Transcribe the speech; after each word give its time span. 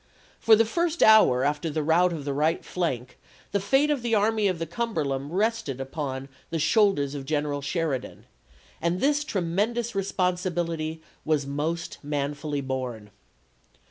For 0.39 0.55
the 0.55 0.65
first 0.65 1.03
hour 1.03 1.43
after 1.43 1.69
the 1.69 1.83
rout 1.83 2.11
of 2.11 2.25
the 2.25 2.33
right 2.33 2.65
flank 2.65 3.19
the 3.51 3.59
fate 3.59 3.91
of 3.91 4.01
the 4.01 4.15
Army 4.15 4.47
of 4.47 4.57
the 4.57 4.65
Cumberland 4.65 5.37
rested 5.37 5.79
upon 5.79 6.27
the 6.49 6.57
shoulders 6.57 7.13
of 7.13 7.23
Greneral 7.27 7.61
Sheridan, 7.61 8.25
and 8.81 8.99
this 8.99 9.23
tremendous 9.23 9.93
responsibility 9.93 11.03
was 11.23 11.45
most 11.45 11.99
manfully 12.01 12.61
borne. 12.61 13.11